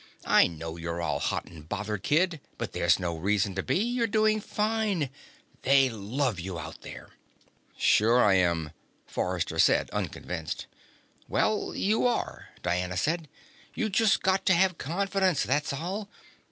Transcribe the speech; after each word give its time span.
"I 0.25 0.47
know 0.47 0.77
you're 0.77 0.99
all 0.99 1.19
hot 1.19 1.45
and 1.45 1.69
bothered, 1.69 2.01
kid, 2.01 2.41
but 2.57 2.73
there's 2.73 2.97
no 2.97 3.15
reason 3.15 3.53
to 3.53 3.61
be. 3.61 3.77
You're 3.77 4.07
doing 4.07 4.41
fine. 4.41 5.11
They 5.61 5.91
love 5.91 6.39
you 6.39 6.57
out 6.57 6.81
there." 6.81 7.11
"Sure 7.77 8.19
I 8.23 8.33
am," 8.33 8.71
Forrester 9.05 9.59
said, 9.59 9.91
unconvinced. 9.91 10.65
"Well, 11.29 11.75
you 11.75 12.07
are," 12.07 12.47
Diana 12.63 12.97
said. 12.97 13.29
"You 13.75 13.91
just 13.91 14.23
got 14.23 14.43
to 14.47 14.55
have 14.55 14.79
confidence, 14.79 15.43
that's 15.43 15.71
all. 15.71 16.09